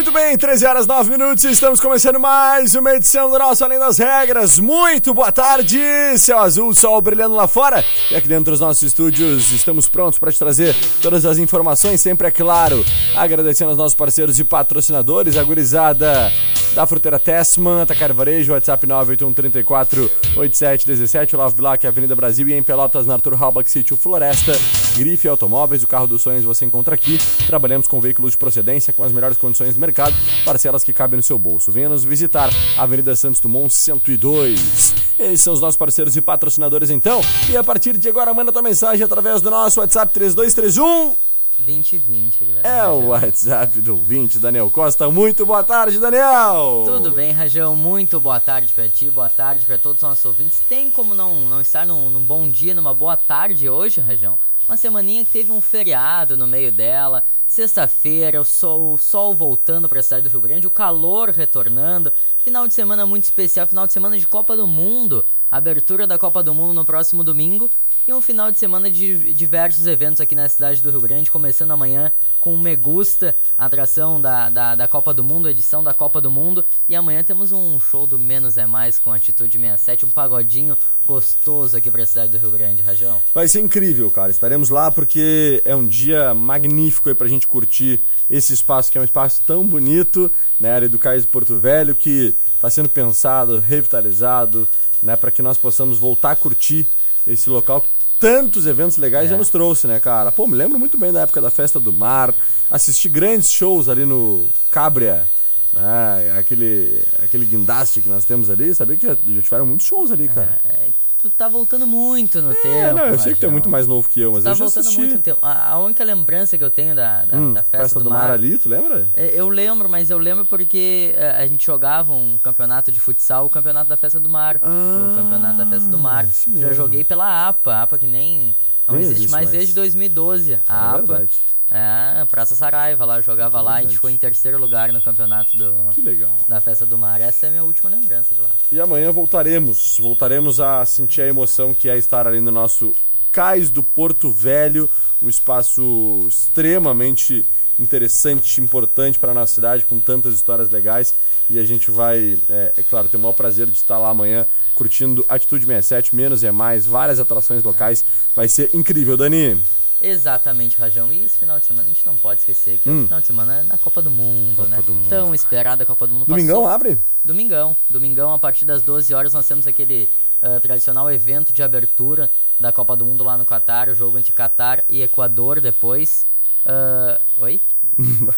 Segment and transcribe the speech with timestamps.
[0.00, 3.98] Muito bem, 13 horas 9 minutos, estamos começando mais uma edição do nosso Além das
[3.98, 4.58] Regras.
[4.58, 5.78] Muito boa tarde,
[6.16, 7.84] céu azul, sol brilhando lá fora.
[8.10, 12.28] E aqui dentro dos nossos estúdios estamos prontos para te trazer todas as informações, sempre
[12.28, 12.82] é claro.
[13.14, 16.32] Agradecendo aos nossos parceiros e patrocinadores, a gurizada
[16.74, 23.06] da Fruteira Tessman, Atacar Varejo, WhatsApp 98134 8717, Olavo Bilac, Avenida Brasil e em Pelotas,
[23.06, 24.52] na Arthur Halbach Sítio Floresta.
[24.96, 27.18] Grife Automóveis, o carro dos sonhos você encontra aqui.
[27.46, 31.22] Trabalhamos com veículos de procedência com as melhores condições do mercado, parcelas que cabem no
[31.22, 31.72] seu bolso.
[31.72, 34.94] Venha nos visitar, Avenida Santos Dumont 102.
[35.18, 37.20] Esses são os nossos parceiros e patrocinadores então.
[37.48, 41.29] E a partir de agora manda tua mensagem através do nosso WhatsApp 3231
[41.60, 42.68] 2020, galera.
[42.68, 45.10] é o WhatsApp do 20, Daniel Costa.
[45.10, 46.84] Muito boa tarde, Daniel!
[46.86, 47.76] Tudo bem, Rajão?
[47.76, 50.60] Muito boa tarde pra ti, boa tarde pra todos os nossos ouvintes.
[50.68, 54.38] Tem como não, não estar num, num bom dia, numa boa tarde hoje, Rajão?
[54.68, 59.88] Uma semaninha que teve um feriado no meio dela, sexta-feira, o sol, o sol voltando
[59.88, 63.92] pra cidade do Rio Grande, o calor retornando, final de semana muito especial, final de
[63.92, 67.68] semana de Copa do Mundo, abertura da Copa do Mundo no próximo domingo
[68.06, 71.70] e um final de semana de diversos eventos aqui na cidade do Rio Grande, começando
[71.70, 76.20] amanhã com o Me Gusta, atração da, da, da, Copa do Mundo, edição da Copa
[76.20, 76.64] do Mundo.
[76.88, 81.76] E amanhã temos um show do Menos é Mais com Atitude 67, um pagodinho gostoso
[81.76, 83.20] aqui pra cidade do Rio Grande, Rajão.
[83.34, 84.30] Vai ser incrível, cara.
[84.30, 89.00] Estaremos lá porque é um dia magnífico aí pra gente curtir esse espaço que é
[89.00, 93.58] um espaço tão bonito, né, área do Cais do Porto Velho, que está sendo pensado,
[93.58, 94.68] revitalizado,
[95.02, 96.86] né, para que nós possamos voltar a curtir
[97.32, 99.30] esse local que tantos eventos legais é.
[99.30, 100.30] já nos trouxe, né, cara?
[100.30, 102.34] Pô, me lembro muito bem da época da Festa do Mar,
[102.70, 105.26] assisti grandes shows ali no Cabria,
[105.72, 106.36] né?
[106.38, 110.28] Aquele, aquele guindaste que nós temos ali, sabia que já, já tiveram muitos shows ali,
[110.28, 110.60] cara.
[110.64, 110.88] É, é
[111.20, 112.94] tu tá voltando muito no é, tempo.
[112.94, 114.54] Não, eu sei que tu é muito mais novo que eu, mas tu tá eu
[114.54, 114.98] já voltando assisti.
[114.98, 115.38] muito no tempo.
[115.42, 118.10] A, a, única lembrança que eu tenho da, da, hum, da festa, festa, do, do
[118.10, 119.08] mar, mar, ali, tu lembra?
[119.14, 123.46] É, eu lembro, mas eu lembro porque a, a, gente jogava um campeonato de futsal,
[123.46, 124.58] o campeonato da festa do mar.
[124.62, 126.26] Ah, o campeonato da festa do mar.
[126.26, 128.54] Já joguei pela APA, APA que nem.
[128.88, 129.50] Não existe mais mais.
[129.50, 130.54] desde 2012.
[130.54, 130.96] A É APA.
[131.02, 131.38] verdade.
[131.70, 135.56] É, Praça Saraiva lá, jogava É lá, a gente ficou em terceiro lugar no campeonato
[135.56, 136.34] do, Que legal.
[136.48, 137.20] da Festa do Mar.
[137.20, 138.50] Essa é a minha última lembrança de lá.
[138.72, 139.96] E amanhã voltaremos.
[139.98, 142.92] Voltaremos a sentir a emoção que é estar ali no nosso
[143.30, 144.90] Cais do Porto Velho,
[145.22, 147.46] um espaço extremamente
[147.78, 151.14] interessante, importante para a nossa cidade, com tantas histórias legais.
[151.48, 154.44] E a gente vai, é, é claro, ter o maior prazer de estar lá amanhã
[154.74, 158.04] curtindo Atitude 67, Menos é Mais, várias atrações locais.
[158.34, 159.62] Vai ser incrível, Dani.
[160.02, 161.12] Exatamente, Rajão.
[161.12, 163.00] E esse final de semana a gente não pode esquecer que é Hum.
[163.00, 164.82] o final de semana da Copa do Mundo, Copa né?
[164.82, 165.08] do Mundo.
[165.08, 166.26] Tão esperada a Copa do Mundo.
[166.26, 166.98] Domingão Passou- abre?
[167.24, 167.76] Domingão.
[167.88, 170.08] Domingão, a partir das 12 horas, nós temos aquele
[170.42, 174.32] ah, tradicional evento de abertura da Copa do Mundo lá no Catar, o jogo entre
[174.32, 176.24] Catar e Equador depois.
[176.64, 177.60] Ah, oi?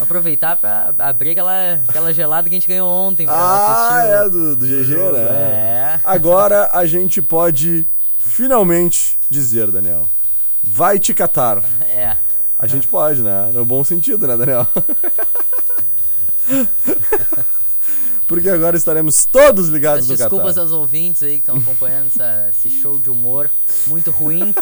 [0.00, 4.30] Aproveitar pra abrir aquela, aquela gelada que a gente ganhou ontem pra Ah, é o-
[4.30, 5.20] do, do GG, né?
[5.20, 6.00] é.
[6.04, 7.86] Agora a gente pode
[8.18, 10.08] finalmente dizer, Daniel.
[10.62, 11.62] Vai te catar.
[11.88, 12.16] É.
[12.60, 13.50] A gente pode, né?
[13.54, 14.66] No bom sentido, né, Daniel?
[18.26, 20.60] Porque agora estaremos todos ligados As no desculpas Catar.
[20.62, 23.50] aos ouvintes aí que estão acompanhando essa- esse show de humor
[23.86, 24.54] muito ruim.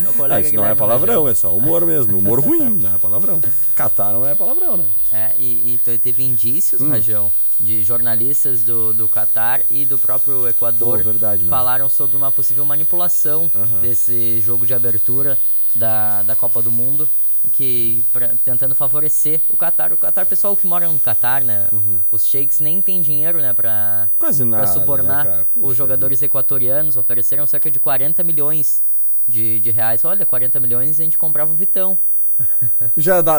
[0.00, 2.18] Meu Ah, colega isso não é palavrão, é só humor mesmo.
[2.18, 3.40] Humor ruim, não é palavrão.
[3.76, 4.86] Catar não é palavrão, né?
[5.12, 6.88] É, e, e te- teve indícios, Hum.
[6.88, 7.30] Rajão,
[7.60, 11.48] de jornalistas do, do Catar e do próprio Equador Pô, verdade, né?
[11.50, 13.80] falaram sobre uma possível manipulação Aham.
[13.80, 15.38] desse jogo de abertura
[15.74, 17.08] da, da Copa do Mundo,
[17.52, 19.92] que pra- tentando favorecer o Catar.
[19.92, 21.68] O Catar, o pessoal que mora no Catar, né?
[22.10, 24.50] Os sheiks nem tem dinheiro, né, pra, Quase pra Uhum.
[24.50, 24.66] nada.
[24.66, 25.46] subornar né?
[25.52, 26.96] Puxa os jogadores equatorianos.
[26.96, 28.82] Ofereceram cerca de 40 milhões
[29.28, 30.04] de, de reais.
[30.04, 31.98] Olha, 40 milhões a gente comprava o Vitão.
[32.96, 33.38] Já dá,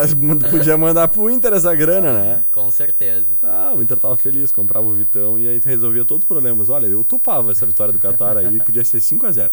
[0.50, 2.44] podia mandar pro Inter essa grana, né?
[2.50, 3.38] Com certeza.
[3.42, 6.68] Ah, o Inter tava feliz, comprava o Vitão e aí resolvia todos os problemas.
[6.68, 9.50] Olha, eu topava essa vitória do Qatar aí, podia ser 5 a 0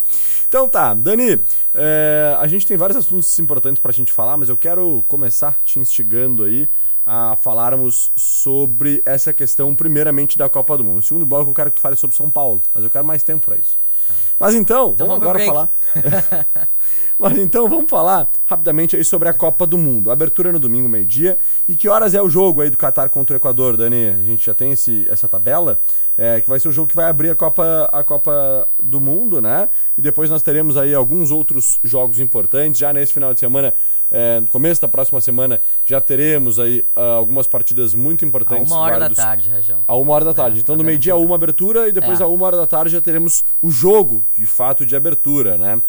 [0.48, 1.42] Então tá, Dani,
[1.72, 5.78] é, a gente tem vários assuntos importantes pra gente falar, mas eu quero começar te
[5.78, 6.68] instigando aí
[7.06, 10.96] a falarmos sobre essa questão, primeiramente, da Copa do Mundo.
[10.96, 13.22] No segundo bloco, eu quero que tu fale sobre São Paulo, mas eu quero mais
[13.22, 13.78] tempo pra isso.
[14.38, 15.70] Mas então, Então vamos vamos agora falar.
[17.18, 20.10] Mas então vamos falar rapidamente aí sobre a Copa do Mundo.
[20.10, 21.38] Abertura no domingo, meio-dia.
[21.68, 24.08] E que horas é o jogo aí do Qatar contra o Equador, Dani?
[24.08, 25.80] A gente já tem esse, essa tabela,
[26.18, 29.40] é, que vai ser o jogo que vai abrir a Copa, a Copa do Mundo,
[29.40, 29.68] né?
[29.96, 32.78] E depois nós teremos aí alguns outros jogos importantes.
[32.80, 33.72] Já nesse final de semana,
[34.10, 38.70] é, no começo da próxima semana, já teremos aí ah, algumas partidas muito A importantes.
[38.72, 39.24] uma hora da válidos.
[39.24, 39.82] tarde, Rajão.
[39.86, 40.58] A uma hora da tarde.
[40.60, 42.24] Então, do meio-dia a uma abertura e depois É.
[42.24, 45.80] a uma hora da tarde já teremos o jogo, de fato, de abertura, né?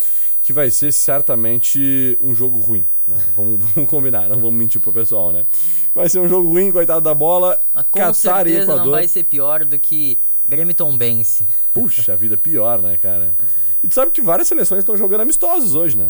[0.41, 2.85] Que vai ser certamente um jogo ruim.
[3.07, 3.17] né?
[3.35, 5.45] Vamos, vamos combinar, não vamos mentir pro pessoal, né?
[5.93, 7.59] Vai ser um jogo ruim, coitado da bola.
[7.73, 8.15] Mas com Qatar e
[8.51, 8.85] certeza Equador.
[8.85, 11.47] não vai ser pior do que Grêmio e Tombense.
[11.73, 13.35] Puxa vida, pior, né, cara?
[13.83, 16.09] E tu sabe que várias seleções estão jogando amistosos hoje, né?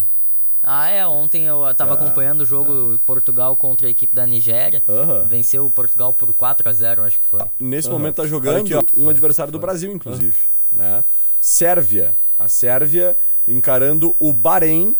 [0.67, 1.05] Ah, é.
[1.05, 4.81] Ontem eu tava Ah, acompanhando o jogo Portugal contra a equipe da Nigéria.
[4.89, 5.23] Aham.
[5.25, 7.41] Venceu o Portugal por 4 a 0 acho que foi.
[7.59, 7.97] Nesse Aham.
[7.99, 8.83] momento tá jogando aqui, ó.
[8.97, 10.35] um adversário do Brasil, inclusive.
[10.71, 11.03] Né?
[11.39, 12.15] Sérvia.
[12.37, 13.15] A Sérvia
[13.47, 14.95] encarando o Bahrein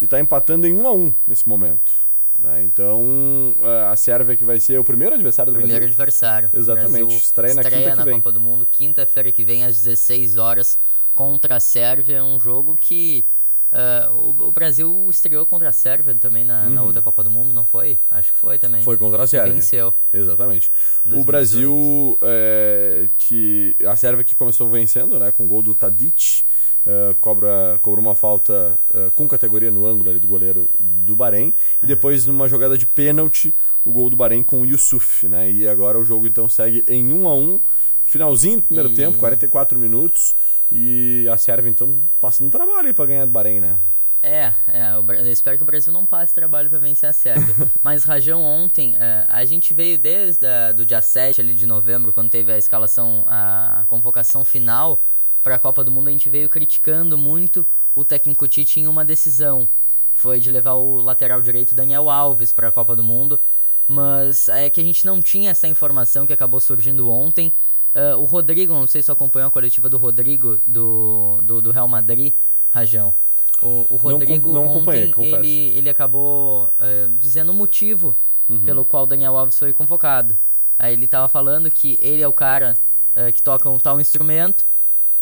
[0.00, 1.92] e tá empatando em 1 a 1 nesse momento.
[2.38, 2.62] né?
[2.62, 5.92] Então, eh, a Sérvia que vai ser o primeiro adversário do Primeiro Brasil.
[5.92, 6.50] adversário.
[6.52, 7.04] Exatamente.
[7.04, 8.14] Brasil Estreia na quinta que na vem.
[8.16, 10.78] Copa do Mundo, quinta-feira que vem, às 16 horas,
[11.14, 12.18] contra a Sérvia.
[12.18, 13.24] É um jogo que.
[13.72, 17.52] Ah, o, o Brasil estreou contra a Sérvia também na, na outra Copa do Mundo,
[17.52, 17.98] não foi?
[18.10, 18.78] Acho que foi também.
[18.78, 18.84] Uhum.
[18.84, 19.52] Foi contra a Sérvia.
[19.52, 19.94] Venceu.
[20.12, 20.70] Exatamente.
[21.04, 21.26] O 2018.
[21.26, 26.44] Brasil, é, que a Sérvia que começou vencendo, né, com o gol do Tadic,
[26.86, 31.52] é, cobra, cobrou uma falta é, com categoria no ângulo ali do goleiro do Bahrein,
[31.82, 33.54] e depois numa jogada de pênalti,
[33.84, 37.12] o gol do Bahrein com o Yusuf, né, e agora o jogo então segue em
[37.12, 37.60] 1 a 1
[38.06, 40.34] finalzinho do primeiro E- tempo, 44 minutos,
[40.70, 43.78] e a Sérvia então passando trabalho aí pra ganhar do Bahrein, né.
[44.22, 47.54] É, é, o eu espero que o Brasil não passe trabalho pra vencer a Sérvia.
[47.80, 52.12] Mas, Rajão, ontem, é, a gente veio desde a, do dia 7 ali de novembro,
[52.12, 55.00] quando teve a escalação, a convocação final
[55.44, 57.64] para a Copa do Mundo, a gente veio criticando muito
[57.94, 59.68] o técnico Tite em uma decisão,
[60.12, 63.40] que foi de levar o lateral direito Daniel Alves para a Copa do Mundo.
[63.86, 67.52] Mas é que a gente não tinha essa informação que acabou surgindo ontem.
[67.98, 71.70] É, o Rodrigo, não sei se tu acompanhou a coletiva do Rodrigo do, do, do
[71.70, 72.34] Real Madrid,
[72.68, 73.14] Rajão.
[73.62, 78.14] O, o Rodrigo não acompanhei, ontem ele, ele acabou eh, dizendo o motivo
[78.48, 78.60] Uhum.
[78.60, 80.38] pelo qual o Daniel Alves foi convocado.
[80.78, 82.74] Aí ele tava falando que ele é o cara
[83.16, 84.64] eh, que toca um tal instrumento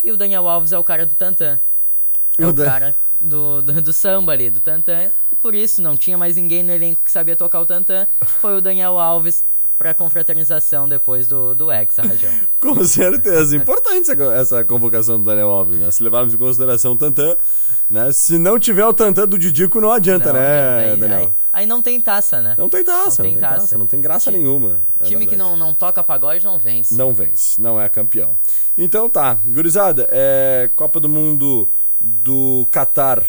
[0.02, 1.58] e o Daniel Alves é o cara do tantã.
[2.36, 5.10] É O o cara do, do, do samba ali, do tantã.
[5.32, 8.06] E por isso não tinha mais ninguém no elenco que sabia tocar o tantã.
[8.20, 9.42] Foi o Daniel Alves
[9.78, 12.30] pra confraternização depois do, do Hexa, Rajão.
[12.60, 13.56] Com certeza.
[13.56, 15.90] Importante essa, convocação do Daniel Alves, né?
[15.90, 17.36] Se levarmos em consideração o Tantan,
[17.90, 18.10] né?
[18.12, 21.18] Se não tiver o Tantan do Didico, não adianta, Não, né, aí, Daniel?
[21.20, 22.54] aí, aí não tem taça, né?
[22.58, 23.60] Não tem taça, não Não tem, taça.
[23.60, 23.78] taça.
[23.78, 24.80] não tem graça Ti- nenhuma.
[25.00, 25.50] é Time que verdade.
[25.50, 26.94] não, não toca pagode não vence.
[26.94, 28.38] Não vence, não é campeão.
[28.78, 33.24] Então tá, gurizada, é Copa do Mundo do Catar,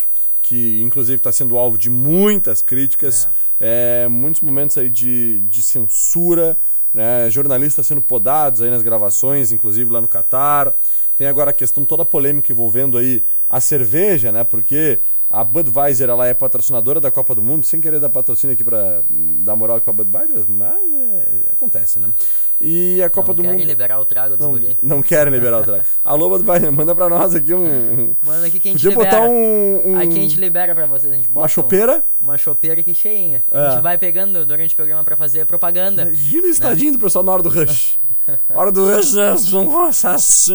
[0.46, 3.28] que inclusive está sendo alvo de muitas críticas,
[3.60, 6.56] é, muitos momentos aí de, de censura,
[6.94, 10.72] né, jornalistas sendo podados aí nas gravações, inclusive lá no Catar.
[11.16, 14.44] Tem agora a questão toda a polêmica envolvendo aí a cerveja, né?
[14.44, 18.64] Porque a Budweiser ela é patrocinadora da Copa do Mundo, sem querer dar patrocínio aqui
[18.64, 19.04] para
[19.42, 22.14] dar moral aqui pra Budweiser, mas é, acontece, né?
[22.60, 24.78] E a Copa não do querem Mundo liberar o trago dos não, guri.
[24.82, 25.84] não querem liberar o trago.
[26.04, 27.66] Alô, Budweiser, manda pra nós aqui um.
[27.66, 29.18] um- Manda aqui que a gente Podia libera.
[29.22, 29.92] botar um.
[29.94, 31.12] um- Aqui a gente libera pra vocês.
[31.12, 32.04] A gente bota uma um- chopeira.
[32.20, 33.44] Uma chopeira aqui cheinha.
[33.52, 33.58] É.
[33.60, 36.04] A gente vai pegando durante o programa pra fazer propaganda.
[36.04, 37.98] Imagina o estadinho do pessoal na hora do rush.
[38.50, 39.34] hora do rush, né?
[39.52, 40.48] Vão começar as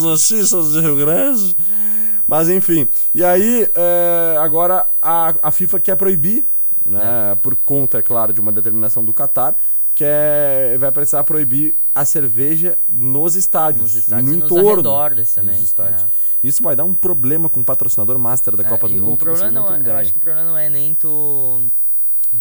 [0.00, 1.56] notícias de Rio Grande.
[2.26, 2.88] Mas enfim.
[3.14, 6.46] E aí, é, agora a, a FIFA quer proibir,
[6.84, 7.34] né?
[7.42, 9.54] Por conta, é claro, de uma determinação do Qatar,
[9.94, 15.32] que é, vai precisar proibir a cerveja nos estádios, Nos estádios no nos entorno arredores
[15.34, 15.54] também.
[15.54, 16.02] dos estádios.
[16.02, 16.06] É.
[16.42, 19.12] Isso vai dar um problema com o patrocinador master da É, Copa do Mundo.
[19.12, 21.66] O problema não não, é, eu acho que o problema não é nem tu,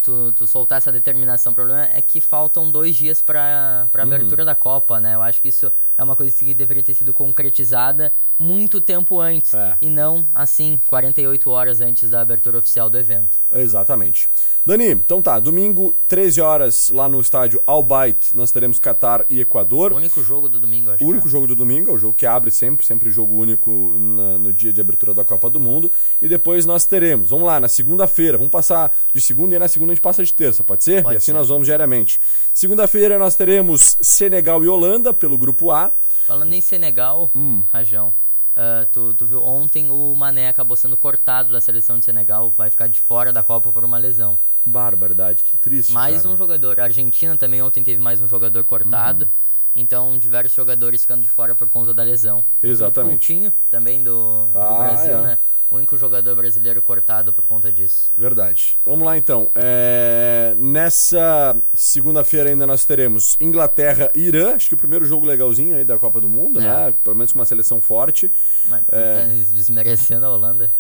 [0.02, 1.52] tu, tu soltar essa determinação.
[1.52, 4.00] O problema é que faltam dois dias para Uhum.
[4.02, 5.16] a abertura da Copa, né?
[5.16, 9.54] Eu acho que isso é uma coisa que deveria ter sido concretizada muito tempo antes.
[9.54, 9.78] É.
[9.82, 13.38] E não, assim, 48 horas antes da abertura oficial do evento.
[13.52, 14.30] Exatamente.
[14.66, 19.40] Dani, então tá, domingo, 13 horas, lá no estádio Al Bayt, nós teremos Catar e
[19.42, 19.94] Equador.
[19.94, 21.04] O único jogo do domingo, acho.
[21.04, 21.32] O único né?
[21.32, 24.74] jogo do domingo, é o jogo que abre sempre, sempre jogo único na- no dia
[24.74, 25.92] de abertura da Copa do Mundo.
[26.22, 29.92] E depois nós teremos, vamos lá, na segunda-feira, vamos passar de segunda e na segunda
[29.92, 31.04] a gente passa de terça, pode ser?
[31.04, 31.34] Pode e assim ser.
[31.34, 32.20] nós vamos diariamente.
[32.54, 35.83] Segunda-feira nós teremos Senegal e Holanda pelo grupo A.
[36.26, 37.64] Falando em Senegal, Hum.
[37.72, 38.14] Rajão,
[38.56, 42.70] ah, tu, tu viu ontem o Mané acabou sendo cortado da seleção de Senegal, vai
[42.70, 44.38] ficar de fora da Copa por uma lesão.
[44.66, 45.92] Barbaridade, que triste.
[45.92, 46.34] Mais cara.
[46.34, 46.80] um jogador.
[46.80, 49.30] A Argentina também ontem teve mais um jogador cortado.
[49.76, 52.46] Então, diversos jogadores ficando de fora por conta da lesão.
[52.62, 53.28] Exatamente.
[53.28, 55.22] Coutinho, também do, do Ah, Brasil, é.
[55.22, 55.40] né?
[55.74, 58.14] O único jogador brasileiro cortado por conta disso.
[58.16, 58.80] Verdade.
[58.86, 59.52] Vamos lá então.
[59.56, 64.54] É, Nessa segunda-feira ainda nós teremos Inglaterra e Irã.
[64.54, 66.64] Acho que o primeiro jogo legalzinho aí da Copa do Mundo, É.
[66.64, 66.94] né?
[67.04, 68.32] Pelo menos com uma seleção forte.
[68.66, 69.22] Mas É.
[69.24, 70.72] tá desmerecendo a Holanda?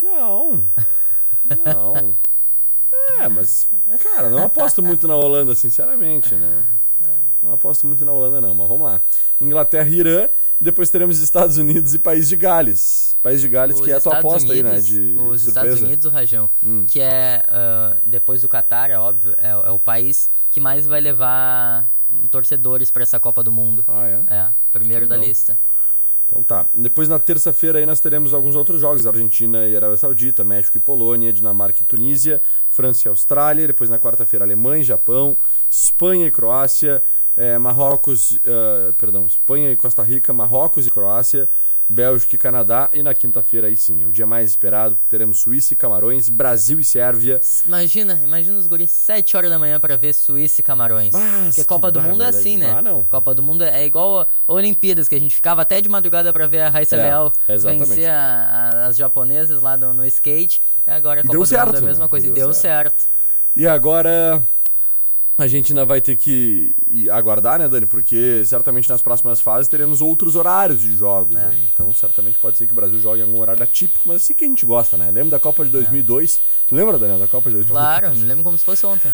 [0.00, 0.64] Não.
[1.64, 2.16] Não.
[3.18, 3.68] É, mas,
[4.02, 6.66] cara, não aposto muito na Holanda, sinceramente, né?
[7.42, 9.00] Não aposto muito na Holanda, não, mas vamos lá.
[9.40, 10.28] Inglaterra e Irã,
[10.60, 13.16] e depois teremos Estados Unidos e País de Gales.
[13.22, 14.70] País de Gales, Os que é a tua Estados aposta aí, né?
[14.72, 15.48] Unidos- De Os surpresa.
[15.48, 16.84] Estados Unidos, o Rajão, Hum.
[16.86, 21.00] que é, ah, depois do Catar, é óbvio, é, é o país que mais vai
[21.00, 23.84] levar hum, torcedores para essa Copa do Mundo.
[23.88, 24.22] Ah, é?
[24.34, 25.58] É, primeiro da lista.
[26.26, 26.66] Então tá.
[26.72, 30.80] Depois na terça-feira aí nós teremos alguns outros jogos: Argentina e Arábia Saudita, México e
[30.80, 33.66] Polônia, Dinamarca e Tunísia, França e Austrália.
[33.66, 35.36] Depois na quarta-feira Alemanha e Japão,
[35.68, 37.02] Espanha e Croácia,
[37.42, 41.48] eh, Marrocos, eh, perdão, Espanha e Costa Rica, Marrocos e Croácia,
[41.88, 42.88] Bélgica e Canadá.
[42.92, 46.78] E na quinta-feira aí sim, é o dia mais esperado, teremos Suíça e Camarões, Brasil
[46.78, 47.40] e Sérvia.
[47.66, 51.12] Imagina, imagina os guris 7 horas da manhã para ver Suíça e Camarões.
[51.12, 52.74] Mas Porque que Copa do Mundo é assim, né?
[52.76, 53.02] Ah, não.
[53.04, 56.46] Copa do Mundo é igual a Olimpíadas, que a gente ficava até de madrugada para
[56.46, 57.88] ver a Raíssa É, Leal exatamente.
[57.88, 60.60] vencer a- a- as japonesas lá no, no skate.
[60.86, 61.86] E agora a E Copa deu do certo, Mundo é a né?
[61.88, 62.26] mesma coisa.
[62.26, 63.00] Deu e deu certo.
[63.00, 63.20] certo.
[63.56, 64.40] E agora
[65.42, 66.74] a gente ainda vai ter que
[67.10, 67.86] aguardar, né, Dani?
[67.86, 71.36] Porque certamente nas próximas fases teremos outros horários de jogos.
[71.36, 71.46] É.
[71.46, 71.68] aí.
[71.72, 74.44] Então, certamente pode ser que o Brasil jogue em algum horário atípico, mas assim que
[74.44, 75.06] a gente gosta, né?
[75.06, 76.40] Lembra da Copa de 2002?
[76.68, 77.70] Tu lembra, Daniel, da Copa de 2002?
[77.70, 79.10] Claro, me lembro como se fosse ontem.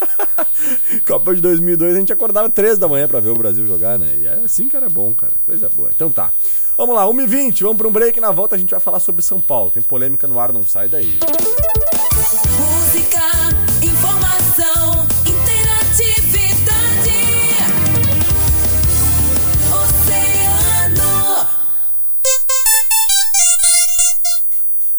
[1.07, 4.17] Copa de 2002 a gente acordava três da manhã pra ver o Brasil jogar, né?
[4.19, 5.35] E é assim que era bom, cara.
[5.45, 5.91] Coisa boa.
[5.95, 6.33] Então tá.
[6.77, 8.21] Vamos lá, 1h20, vamos pra um break.
[8.21, 9.71] Na volta a gente vai falar sobre São Paulo.
[9.71, 11.19] Tem polêmica no ar, não sai daí.
[12.59, 13.66] Música,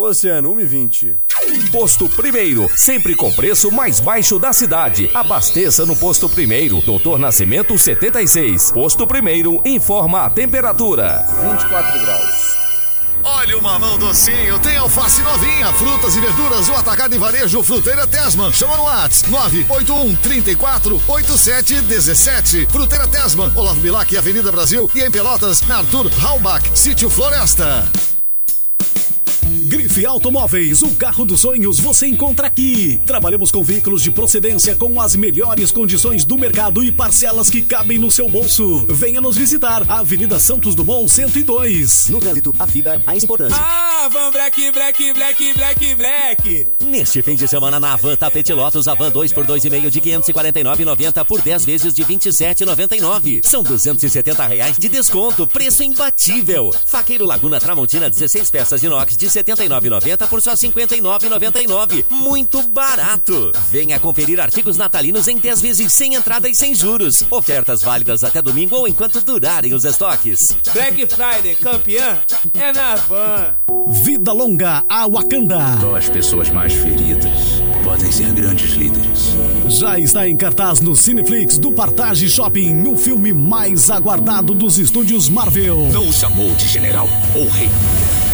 [0.07, 1.17] Oceano, 1h20.
[1.71, 5.09] Posto Primeiro, sempre com preço mais baixo da cidade.
[5.13, 8.71] Abasteça no Posto Primeiro, Doutor Nascimento 76.
[8.71, 11.25] Posto Primeiro informa a temperatura.
[11.51, 12.57] 24 graus.
[13.23, 18.07] Olha o mamão docinho, tem alface novinha, frutas e verduras, o atacado e varejo Fruteira
[18.07, 18.53] Tesman.
[18.53, 22.67] Chama no Whats 981 34 87 17.
[22.71, 27.85] Fruteira Tesman, Olavo Bilac, Avenida Brasil e em Pelotas, na Arthur Halbach, Sítio Floresta.
[30.05, 32.99] Automóveis, o carro dos sonhos você encontra aqui.
[33.05, 37.97] Trabalhamos com veículos de procedência com as melhores condições do mercado e parcelas que cabem
[37.97, 38.85] no seu bolso.
[38.87, 42.09] Venha nos visitar, Avenida Santos Dumont 102.
[42.09, 43.55] No trânsito, a vida é mais importante.
[43.55, 46.67] Ah, Van Black, Black, Black, Black, Black.
[46.83, 51.25] Neste fim de semana na Van Tapete Lotus, a Van 2 por 2,5 de 549,90
[51.25, 53.41] por 10 vezes de 27,99.
[53.45, 56.73] São 270 reais de desconto, preço imbatível.
[56.85, 59.29] Faqueiro Laguna Tramontina, 16 peças inox de
[59.88, 62.06] 79,90 por só 59,99.
[62.10, 63.51] Muito barato.
[63.72, 67.24] Venha conferir artigos natalinos em 10 vezes sem entrada e sem juros.
[67.29, 70.56] Ofertas válidas até domingo ou enquanto durarem os estoques.
[70.74, 72.20] Black Friday, campeã,
[72.53, 73.56] é na Van.
[74.03, 75.77] Vida Longa, a Wakanda.
[75.98, 79.34] As pessoas mais feridas podem ser grandes líderes.
[79.70, 85.29] Já está em cartaz no Cineflix do Partage Shopping, o filme mais aguardado dos estúdios
[85.29, 85.89] Marvel.
[85.91, 87.70] Não o chamou de general ou rei.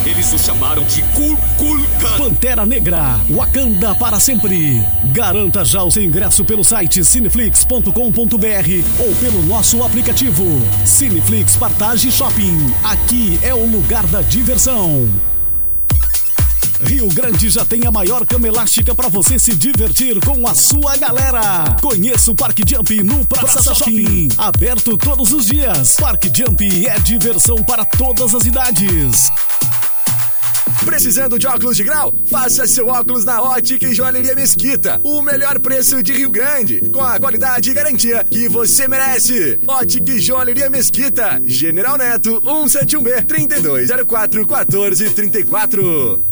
[0.06, 2.18] Eles o chamaram de Kul Kul Khan.
[2.18, 4.82] Pantera Negra, Wakanda para sempre.
[5.14, 7.90] Garanta já o seu ingresso pelo site cineflix.com.br
[9.00, 10.44] ou pelo nosso aplicativo.
[10.86, 12.74] Cineflix Partage Shopping.
[12.84, 15.08] Aqui é o lugar da diversão.
[16.86, 20.98] Rio Grande já tem a maior cama elástica para você se divertir com a sua
[20.98, 21.78] galera.
[21.82, 24.28] Conheça o Parque Jump no Praça, Praça Shopping.
[24.38, 25.96] Aberto todos os dias.
[25.96, 29.32] Parque Jump é diversão para todas as idades.
[30.86, 32.14] Precisando de óculos de grau?
[32.30, 35.00] Faça seu óculos na Ótica e Joalheria Mesquita.
[35.04, 39.60] O melhor preço de Rio Grande, com a qualidade e garantia que você merece.
[39.68, 41.40] Ótica e Joalheria Mesquita.
[41.44, 46.26] General Neto, 171B, 3204 1434.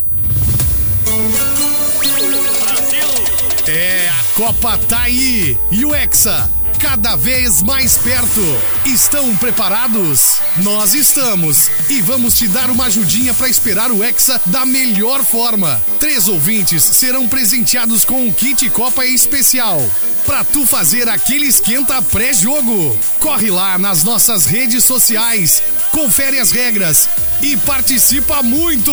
[3.67, 5.58] É, a Copa tá aí.
[5.72, 6.61] E o Hexa?
[6.81, 8.41] Cada vez mais perto.
[8.85, 10.41] Estão preparados?
[10.63, 11.69] Nós estamos.
[11.88, 15.79] E vamos te dar uma ajudinha para esperar o Hexa da melhor forma.
[16.01, 19.79] Três ouvintes serão presenteados com um kit Copa especial.
[20.25, 22.98] Pra tu fazer aquele esquenta pré-jogo.
[23.20, 27.08] Corre lá nas nossas redes sociais, confere as regras
[27.39, 28.91] e participa muito.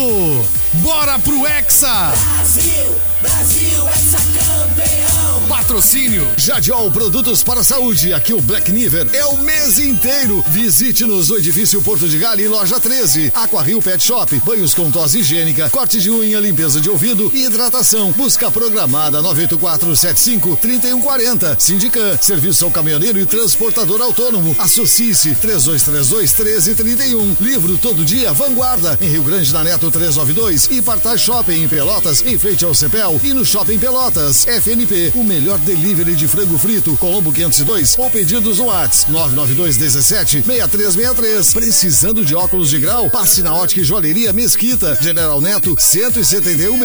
[0.83, 2.12] Bora pro Hexa!
[2.35, 5.49] Brasil, Brasil, Hexa campeão.
[5.49, 8.12] Patrocínio Jadiol Produtos para a Saúde.
[8.12, 10.45] Aqui o Black Niver é o mês inteiro.
[10.49, 13.33] Visite-nos no edifício Porto de Galho, loja 13.
[13.35, 16.98] Aquaril Pet Shop, banhos com tosse higiênica, corte de unha, limpeza de ouvido
[17.33, 18.11] e hidratação.
[18.12, 21.57] Busca programada 984753140.
[21.59, 24.57] Sindican, serviço ao caminhoneiro e transportador autônomo.
[24.59, 27.37] Associe-se 32321331.
[27.40, 32.25] Livro todo dia Vanguarda em Rio Grande da Neto 392 e Partage Shopping em Pelotas,
[32.26, 34.45] em frente ao Cepel e no Shopping Pelotas.
[34.47, 40.43] FNP, o melhor delivery de frango frito, Colombo 502 ou pedidos no WhatsApp 992 17
[40.43, 41.52] 6363.
[41.52, 43.11] Precisando de óculos de grau?
[43.11, 45.76] Passe na Ótica e Joalheria Mesquita, General Neto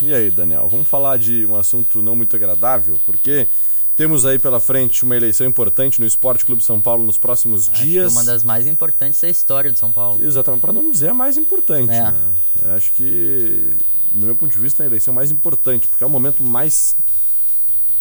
[0.00, 3.48] E aí, Daniel, vamos falar de um assunto não muito agradável, porque
[3.96, 7.82] temos aí pela frente uma eleição importante no Esporte Clube São Paulo nos próximos Acho
[7.82, 8.12] dias.
[8.12, 10.22] que é uma das mais importantes da história de São Paulo.
[10.22, 12.02] Exatamente, para não dizer a mais importante, É.
[12.02, 12.14] né?
[12.62, 13.78] Eu acho que,
[14.14, 16.96] no meu ponto de vista, a eleição mais importante, porque é o momento mais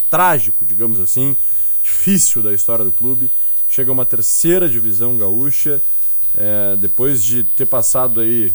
[0.09, 1.35] trágico, digamos assim,
[1.81, 3.31] difícil da história do clube.
[3.67, 5.81] Chega uma terceira divisão gaúcha,
[6.35, 8.53] é, depois de ter passado aí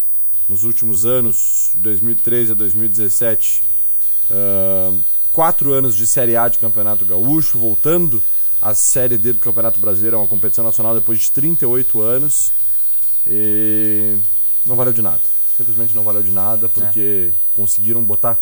[0.48, 3.62] nos últimos anos, de 2013 a 2017,
[4.30, 4.94] ah,
[5.32, 8.22] quatro anos de Série A de Campeonato Gaúcho, voltando
[8.60, 12.52] à Série D do Campeonato Brasileiro, é uma competição nacional depois de 38 anos.
[13.26, 14.16] E
[14.64, 15.20] não valeu de nada.
[15.58, 18.38] Simplesmente não valeu de nada, porque conseguiram botar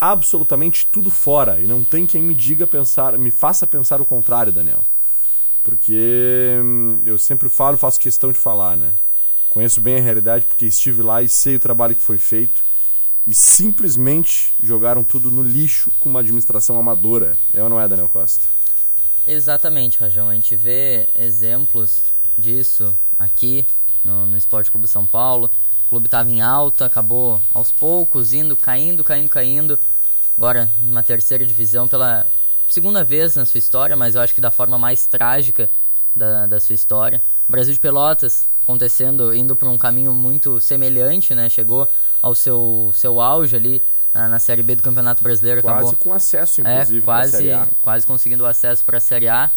[0.00, 1.60] absolutamente tudo fora.
[1.60, 4.82] E não tem quem me diga pensar, me faça pensar o contrário, Daniel.
[5.62, 8.94] Porque hum, eu sempre falo, faço questão de falar, né?
[9.50, 12.64] Conheço bem a realidade porque estive lá e sei o trabalho que foi feito.
[13.26, 17.36] E simplesmente jogaram tudo no lixo com uma administração amadora.
[17.52, 18.46] É ou não é, Daniel Costa?
[19.26, 20.30] Exatamente, Rajão.
[20.30, 22.02] A gente vê exemplos
[22.38, 23.66] disso aqui
[24.02, 25.50] no, no Esporte Clube São Paulo.
[25.86, 29.78] O clube estava em alta, acabou aos poucos indo, caindo, caindo, caindo.
[30.36, 32.26] Agora, numa terceira divisão pela
[32.68, 35.70] segunda vez na sua história, mas eu acho que da forma mais trágica
[36.14, 37.22] da, da sua história.
[37.48, 41.48] O Brasil de Pelotas acontecendo, indo por um caminho muito semelhante, né?
[41.48, 41.88] Chegou
[42.22, 45.60] ao seu, seu auge ali na, na Série B do Campeonato Brasileiro.
[45.60, 47.68] Quase acabou, com acesso, é, inclusive, pra quase, Série A.
[47.82, 49.50] quase conseguindo o acesso para a Série A.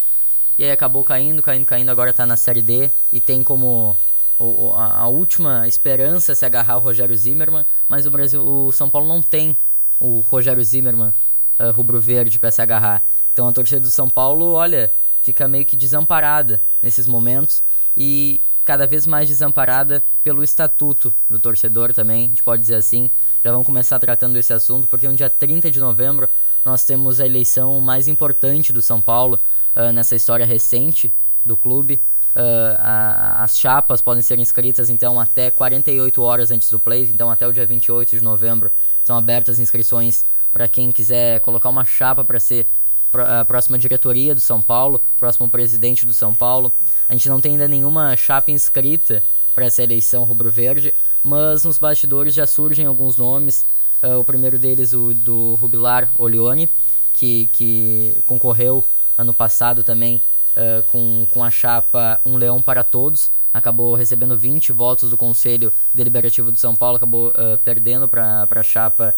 [0.59, 1.89] E aí acabou caindo, caindo, caindo.
[1.89, 3.95] Agora tá na Série D e tem como
[4.43, 7.65] o- a, a última esperança se agarrar o Rogério Zimmermann.
[7.87, 9.55] Mas o Brasil, o São Paulo não tem
[9.99, 11.13] o Rogério Zimmermann
[11.59, 13.03] uh, rubro-verde para se agarrar.
[13.33, 17.61] Então a torcida do São Paulo, olha, fica meio que desamparada nesses momentos.
[17.95, 23.09] E cada vez mais desamparada pelo estatuto do torcedor também, a gente pode dizer assim.
[23.43, 26.27] Já vamos começar tratando esse assunto, porque no dia 30 de novembro
[26.65, 29.39] nós temos a eleição mais importante do São Paulo
[29.75, 31.11] uh, nessa história recente
[31.45, 32.01] do clube.
[32.37, 37.31] Uh, a, as chapas podem ser inscritas então até 48 horas antes do play, então
[37.31, 38.71] até o dia 28 de novembro
[39.03, 40.23] são abertas inscrições
[40.53, 42.67] para quem quiser colocar uma chapa para ser
[43.11, 46.71] a próxima diretoria do São Paulo, próximo presidente do São Paulo.
[47.09, 49.23] A gente não tem ainda nenhuma chapa inscrita
[49.55, 53.65] para essa eleição rubro-verde, mas nos bastidores já surgem alguns nomes.
[54.03, 56.69] Uh, o primeiro deles, o do Rubilar Olione,
[57.13, 58.85] que, que concorreu
[59.17, 60.21] ano passado também
[60.57, 63.31] uh, com, com a chapa Um Leão para Todos.
[63.53, 68.63] Acabou recebendo 20 votos do Conselho Deliberativo de São Paulo, acabou uh, perdendo para a
[68.63, 69.15] chapa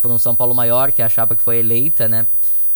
[0.00, 2.26] por um São Paulo maior, que é a chapa que foi eleita, né?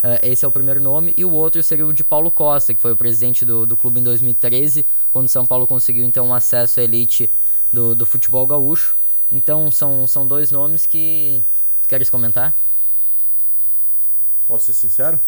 [0.02, 1.14] Uh, esse é o primeiro nome.
[1.16, 4.00] E o outro seria o de Paulo Costa, que foi o presidente do, do clube
[4.00, 7.30] em 2013, quando São Paulo conseguiu então um acesso à elite
[7.72, 8.96] do, do futebol gaúcho.
[9.30, 11.44] Então são, são dois nomes que.
[11.82, 12.56] Tu queres comentar?
[14.46, 15.20] Posso ser sincero?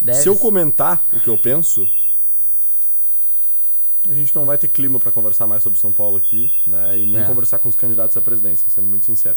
[0.00, 0.22] Deves.
[0.22, 1.86] Se eu comentar o que eu penso,
[4.08, 6.98] a gente não vai ter clima para conversar mais sobre São Paulo aqui, né?
[6.98, 7.26] E nem É.
[7.26, 9.36] conversar com os candidatos à presidência, sendo muito sincero.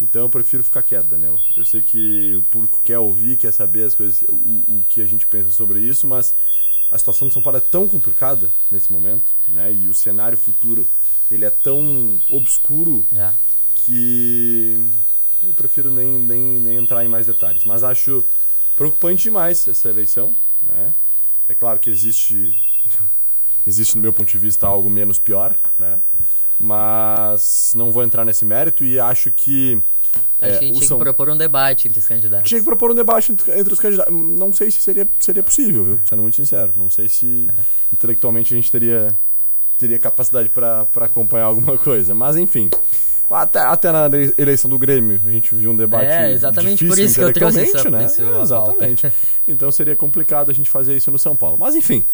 [0.00, 1.38] Então eu prefiro ficar quieto, Daniel.
[1.54, 4.34] Eu sei que o público quer ouvir, quer saber as coisas, o,
[4.78, 6.34] o que a gente pensa sobre isso, mas
[6.90, 9.70] a situação de São Paulo é tão complicada nesse momento, né?
[9.72, 10.88] E o cenário futuro
[11.30, 13.32] ele é tão obscuro É.
[13.74, 14.82] que
[15.42, 17.64] eu prefiro nem, nem, nem entrar em mais detalhes.
[17.64, 18.24] Mas acho
[18.80, 20.94] preocupante demais essa eleição, né?
[21.48, 22.56] É claro que existe,
[23.66, 26.00] existe no meu ponto de vista algo menos pior, né?
[26.58, 29.82] Mas não vou entrar nesse mérito e acho que
[30.40, 32.48] Acho é, a gente tinha São- que propor um debate entre os candidatos.
[32.48, 34.12] tinha que propor um debate entre, entre os candidatos.
[34.14, 36.00] Não sei se seria, seria possível, viu?
[36.06, 36.72] Sendo muito sincero.
[36.76, 37.62] Não sei se É.
[37.92, 39.14] intelectualmente a gente teria,
[39.78, 42.14] teria capacidade para acompanhar alguma coisa.
[42.14, 42.70] Mas enfim.
[43.30, 46.88] Até, até na ele- eleição do Grêmio a gente viu um debate É, exatamente difícil
[46.88, 48.06] por isso que eu trouxe né?
[48.18, 49.12] É, exatamente.
[49.46, 51.56] Então seria complicado a gente fazer isso no São Paulo.
[51.58, 52.04] Mas enfim.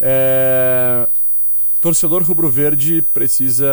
[0.00, 1.06] É...
[1.80, 3.68] Torcedor rubro-verde precisa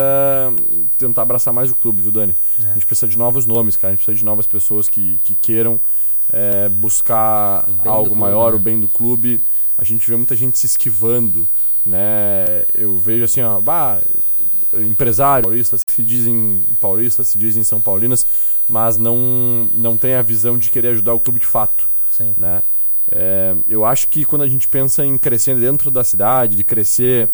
[0.98, 2.36] tentar abraçar mais o clube, viu, Dani?
[2.60, 2.72] É.
[2.72, 3.94] A gente precisa de novos nomes, cara.
[3.94, 5.80] A gente precisa de novas pessoas que, que queiram
[6.32, 8.56] é, buscar algo clube, maior, né?
[8.56, 9.44] o bem do clube.
[9.78, 11.48] A gente vê muita gente se esquivando,
[11.86, 12.66] né?
[12.74, 14.02] Eu vejo assim, ó, bah,
[14.74, 18.26] empresário paulista, se dizem paulistas, se dizem são paulinas,
[18.68, 22.34] mas não, não tem a visão de querer ajudar o clube de fato Sim.
[22.38, 22.62] né?
[23.12, 27.28] É, eu acho que quando a gente pensa em crescer dentro da cidade, de crescer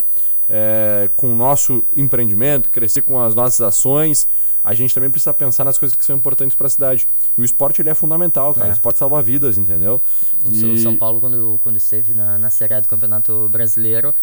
[0.48, 4.26] é, com o nosso empreendimento, crescer com as nossas ações,
[4.64, 7.08] a gente também precisa pensar nas coisas que são importantes para a cidade.
[7.38, 8.68] E o esporte ele é fundamental, cara.
[8.68, 8.70] É.
[8.70, 10.02] O esporte salva vidas, entendeu?
[10.46, 14.14] O E- São- Paulo, quando, quando esteve na, na Série A do Campeonato Brasileiro,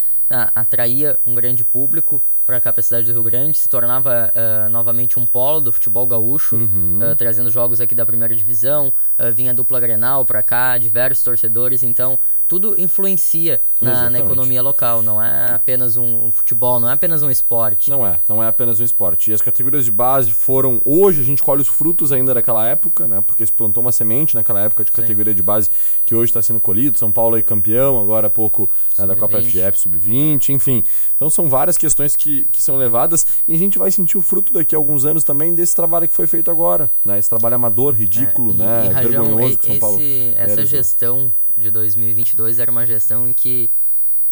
[0.55, 4.69] atraía um grande público para cá, para a cidade do Rio Grande, se tornava ah,
[4.69, 6.99] novamente um polo do futebol gaúcho, Uhum.
[7.03, 11.25] ah, trazendo jogos aqui da primeira divisão, ah, vinha a dupla Grenal para cá, diversos
[11.25, 16.89] torcedores, então tudo influencia na, na economia local, não é apenas um, um futebol, não
[16.89, 17.89] é apenas um esporte.
[17.91, 19.31] Não é, não é apenas um esporte.
[19.31, 20.81] E as categorias de base foram.
[20.85, 23.21] Hoje a gente colhe os frutos ainda daquela época, né?
[23.21, 25.71] Porque se plantou uma semente naquela época de categoria de base
[26.05, 26.99] que hoje está sendo colhido.
[26.99, 29.51] São Paulo aí campeão, agora há pouco né, da Copa Sub-20.
[29.51, 30.83] FGF Sub-20, enfim.
[31.15, 34.53] Então são várias questões que, que são levadas e a gente vai sentir o fruto
[34.53, 36.91] daqui a alguns anos também desse trabalho que foi feito agora.
[37.05, 37.19] Né?
[37.19, 38.87] Esse trabalho amador, ridículo, É, e- né?
[38.87, 39.97] e, Rajão, vergonhoso que São Paulo.
[40.01, 40.67] esse- essa realizou.
[40.67, 43.71] gestão de 2022 era uma gestão em que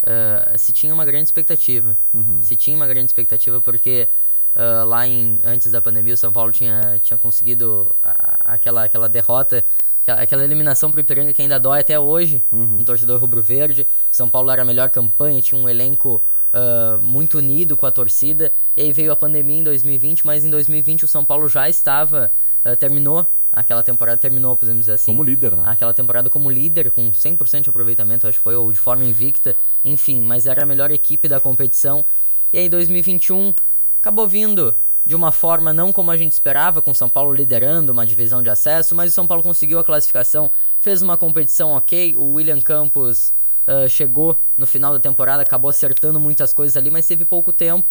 [0.06, 1.96] ah, se tinha uma grande expectativa.
[2.14, 2.42] Uhum.
[2.42, 4.08] Se tinha uma grande expectativa porque
[4.54, 9.08] ah, lá em, antes da pandemia o São Paulo tinha, tinha conseguido a- aquela, aquela
[9.08, 9.64] derrota,
[10.02, 12.78] aquela, aquela eliminação pro Ipiranga que ainda dói até hoje, Uhum.
[12.80, 13.86] um torcedor rubro-verde.
[14.10, 18.52] São Paulo era a melhor campanha, tinha um elenco ah, muito unido com a torcida.
[18.76, 22.32] E aí veio a pandemia em 2020, mas em 2020 o São Paulo já estava,
[22.78, 25.12] terminou aquela temporada, terminou, podemos dizer assim.
[25.12, 25.62] Como líder, né?
[25.66, 29.56] Aquela temporada como líder, com 100% de aproveitamento, acho que foi, ou de forma invicta,
[29.84, 32.04] enfim, mas era a melhor equipe da competição.
[32.52, 33.54] E aí 2021
[33.98, 38.06] acabou vindo de uma forma não como a gente esperava, com São Paulo liderando uma
[38.06, 42.34] divisão de acesso, mas o São Paulo conseguiu a classificação, fez uma competição ok, o
[42.34, 43.32] William Campos
[43.70, 47.88] ah, chegou no final da temporada, acabou acertando muitas coisas ali, mas teve pouco tempo.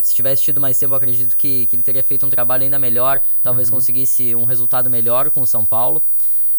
[0.00, 3.22] Se tivesse tido mais tempo, acredito que, que ele teria feito um trabalho ainda melhor,
[3.42, 6.04] talvez conseguisse um resultado melhor com o São Paulo.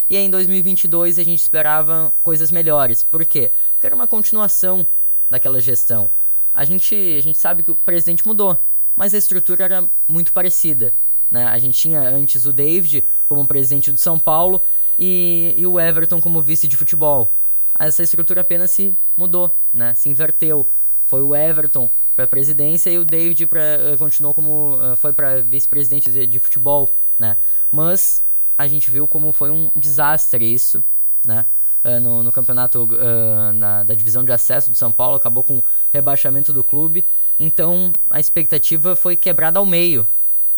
[0.09, 3.03] E aí em 2022 a gente esperava coisas melhores.
[3.03, 3.51] Por quê?
[3.73, 4.85] Porque era uma continuação
[5.29, 6.09] daquela gestão.
[6.53, 8.57] A gente, a gente sabe que o presidente mudou,
[8.95, 10.93] mas a estrutura era muito parecida.
[11.31, 11.45] Né?
[11.45, 14.61] A gente tinha antes o David como presidente do São Paulo
[14.99, 17.33] e, e o Everton como vice de futebol.
[17.79, 19.95] Essa estrutura apenas se mudou, né?
[19.95, 20.69] se inverteu.
[21.05, 25.41] Foi o Everton para presidência e o David pra, eh, continuou como eh, foi para
[25.43, 27.37] vice-presidente de, futebol, né?
[27.71, 28.23] Mas
[28.57, 30.83] a gente viu como foi um desastre isso,
[31.25, 31.45] né?
[31.83, 35.61] Eh, no, no campeonato eh, na, da divisão de acesso do São Paulo acabou com
[35.91, 37.05] rebaixamento do clube,
[37.39, 40.07] então a expectativa foi quebrada ao meio.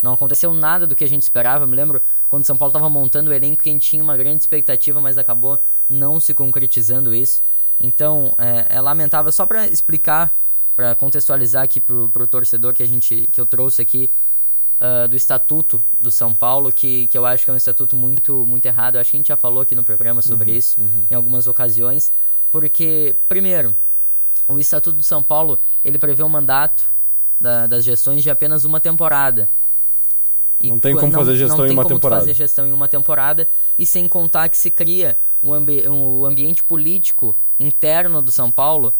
[0.01, 1.63] Não aconteceu nada do que a gente esperava.
[1.63, 4.41] Eu me lembro quando o São Paulo estava montando o elenco, quem tinha uma grande
[4.41, 7.41] expectativa, mas acabou não se concretizando isso.
[7.79, 9.31] Então é, é lamentável.
[9.31, 10.37] Só para explicar
[10.75, 14.11] para contextualizar aqui pro, pro torcedor que a gente que eu trouxe aqui
[14.81, 18.45] uh, do estatuto do São Paulo que, que eu acho que é um estatuto muito
[18.45, 20.81] muito errado eu acho que a gente já falou aqui no programa sobre Uhum, isso
[20.81, 21.05] uhum.
[21.09, 22.11] em algumas ocasiões
[22.51, 23.75] porque primeiro
[24.47, 26.93] o estatuto do São Paulo ele prevê um mandato
[27.39, 29.49] da- das gestões de apenas uma temporada
[30.61, 32.21] E Não tem como fazer gestão não em tem uma como tu temporada.
[32.21, 36.63] fazer gestão em uma temporada e sem contar que se cria um, ambi um ambiente
[36.63, 38.93] político interno do São Paulo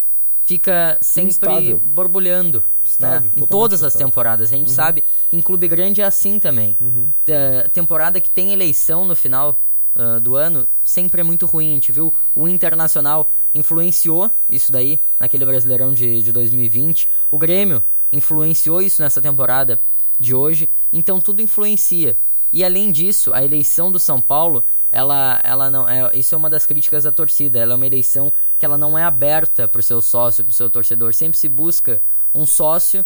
[0.46, 1.80] fica sempre Instável.
[1.80, 3.42] borbulhando Estável, né?
[3.44, 4.54] em todas as temporadas.
[4.54, 4.74] A gente Uhum.
[4.74, 6.78] sabe em clube grande é assim também.
[6.80, 7.10] Uhum.
[7.26, 9.60] Da temporada que tem eleição no final
[9.96, 11.72] ah, do ano sempre é muito ruim.
[11.72, 17.08] A gente viu o Internacional influenciou isso daí naquele Brasileirão de, de 2020.
[17.32, 17.82] O Grêmio
[18.12, 19.82] influenciou isso nessa temporada
[20.20, 20.70] de hoje.
[20.94, 22.18] Então tudo influencia.
[22.56, 26.50] E além disso, a eleição do São Paulo, ela, ela não é, isso é uma
[26.50, 27.60] das críticas da torcida.
[27.60, 30.56] Ela é uma eleição que ela não é aberta para o seu sócio, para o
[30.56, 31.14] seu torcedor.
[31.14, 32.02] Sempre se busca
[32.34, 33.06] um sócio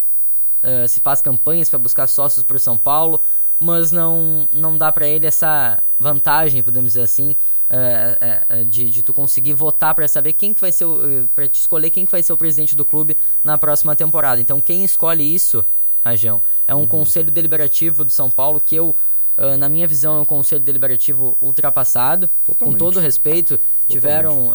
[0.61, 3.21] Uh, se faz campanhas para buscar sócios para o São Paulo,
[3.57, 9.01] mas não, não dá para ele essa vantagem, podemos dizer assim, uh, uh, de, de
[9.01, 10.85] tu conseguir votar para saber quem que vai ser,
[11.33, 14.41] para te escolher quem que vai ser o presidente do clube na próxima temporada.
[14.41, 15.63] Então quem escolhe isso,
[16.01, 18.93] Rajão, é um conselho deliberativo do São Paulo que eu
[19.39, 22.29] Uh, na minha visão, é um conselho deliberativo ultrapassado.
[22.43, 22.77] Totalmente.
[22.77, 24.51] Com todo respeito, tiveram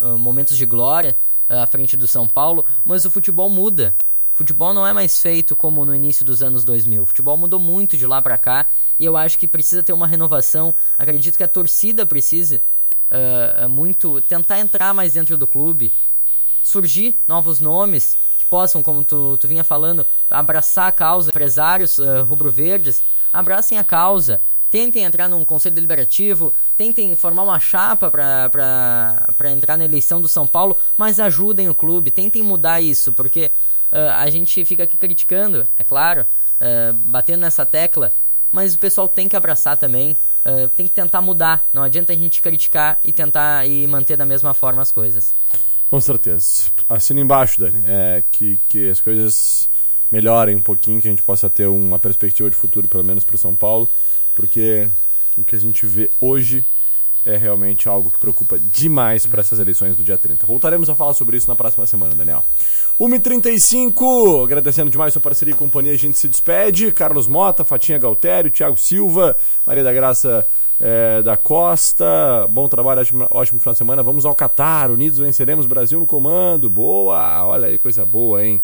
[0.00, 1.16] uh, momentos de glória
[1.48, 3.96] à frente do São Paulo, mas o futebol muda.
[4.32, 7.02] Futebol não é mais feito como no início dos anos 2000.
[7.02, 10.06] O futebol mudou muito de lá pra cá e eu acho que precisa ter uma
[10.06, 10.74] renovação.
[10.96, 12.62] Acredito que a torcida precisa
[13.10, 15.92] uh, muito tentar entrar mais dentro do clube,
[16.62, 21.30] surgir novos nomes possam, como tu, tu vinha falando, abraçar a causa.
[21.30, 24.40] Empresários uh, rubro-verdes, abracem a causa.
[24.70, 30.46] Tentem entrar num conselho deliberativo, tentem formar uma chapa para entrar na eleição do São
[30.46, 33.52] Paulo, mas ajudem o clube, tentem mudar isso, porque
[33.92, 38.12] uh, a gente fica aqui criticando, é claro, uh, batendo nessa tecla,
[38.50, 41.64] mas o pessoal tem que abraçar também, uh, tem que tentar mudar.
[41.72, 45.32] Não adianta a gente criticar e tentar e manter da mesma forma as coisas.
[45.88, 46.70] Com certeza.
[46.88, 47.82] Assina embaixo, Dani.
[47.86, 49.68] É, que, que as coisas
[50.10, 53.34] melhorem um pouquinho, que a gente possa ter uma perspectiva de futuro, pelo menos para
[53.34, 53.88] o São Paulo,
[54.34, 54.88] porque
[55.36, 56.64] o que a gente vê hoje
[57.24, 60.46] é realmente algo que preocupa demais para essas eleições do dia 30.
[60.46, 62.44] Voltaremos a falar sobre isso na próxima semana, Daniel.
[63.00, 66.92] 1h35, agradecendo demais sua parceria e companhia, a gente se despede.
[66.92, 70.46] Carlos Mota, Fatinha Galtério, Thiago Silva, Maria da Graça
[70.80, 72.46] é, da Costa.
[72.50, 74.02] Bom trabalho, ótimo, ótimo final de semana.
[74.02, 76.68] Vamos ao Catar, unidos venceremos, Brasil no comando.
[76.68, 78.60] Boa, olha aí, coisa boa, hein?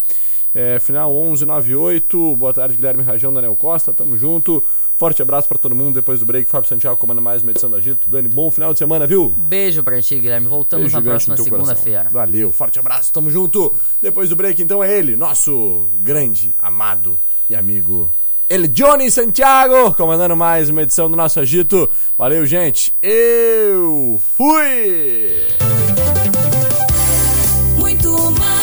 [0.53, 2.35] É, final 1198.
[2.35, 3.91] Boa tarde, Guilherme Rajão, Daniel Costa.
[3.91, 4.63] Tamo junto.
[4.95, 5.95] Forte abraço pra todo mundo.
[5.95, 8.07] Depois do break, Fábio Santiago comanda mais uma edição da Gito.
[8.07, 9.31] Dani, bom final de semana, viu?
[9.35, 10.47] Beijo pra ti, Guilherme.
[10.47, 12.07] Voltamos Beijo na próxima segunda-feira.
[12.11, 13.73] Valeu, forte abraço, tamo junto.
[13.99, 18.11] Depois do break, então, é ele, nosso grande, amado e amigo
[18.53, 21.89] ele Johnny Santiago, comandando mais uma edição do nosso Agito.
[22.15, 22.93] Valeu, gente.
[23.01, 25.47] Eu fui!
[27.79, 28.62] Muito mais.